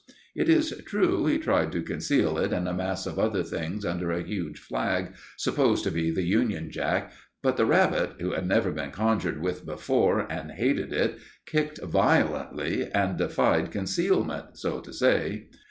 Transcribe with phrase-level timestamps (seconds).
[0.35, 4.09] It is true he tried to conceal it in a mass of other things under
[4.11, 7.11] a huge flag, supposed to be the Union Jack;
[7.43, 12.89] but the rabbit, who had never been conjured with before, and hated it, kicked violently
[12.91, 15.49] and defied concealment, so to say.